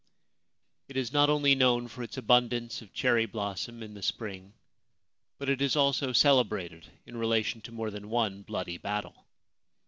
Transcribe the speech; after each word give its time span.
It 0.87 0.97
is 0.97 1.13
not 1.13 1.29
only 1.29 1.53
known 1.53 1.87
for 1.87 2.01
its 2.01 2.17
abundance 2.17 2.81
of 2.81 2.91
cherry 2.91 3.27
blossom 3.27 3.83
in 3.83 3.93
the 3.93 4.01
spring, 4.01 4.53
but 5.37 5.47
it 5.47 5.61
is 5.61 5.75
also 5.75 6.11
celebrated 6.11 6.87
in 7.05 7.15
relation 7.17 7.61
to 7.61 7.71
more 7.71 7.91
than 7.91 8.09
one 8.09 8.41
bloody 8.41 8.79
battle. 8.79 9.27